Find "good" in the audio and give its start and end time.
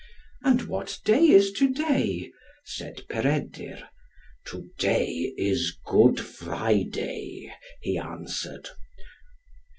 5.85-6.19